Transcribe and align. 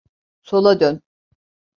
Sola 0.41 0.79
dön. 0.79 0.99